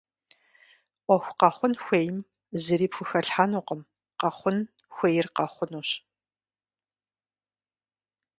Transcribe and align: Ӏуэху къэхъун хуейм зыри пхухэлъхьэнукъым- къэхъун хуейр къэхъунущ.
Ӏуэху 1.05 1.35
къэхъун 1.39 1.73
хуейм 1.83 2.17
зыри 2.63 2.87
пхухэлъхьэнукъым- 2.91 3.81
къэхъун 4.19 4.57
хуейр 4.93 5.27
къэхъунущ. 5.35 5.89